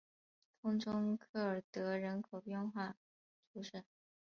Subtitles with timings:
[0.63, 2.97] 空中科尔德人口变化
[3.53, 3.83] 图示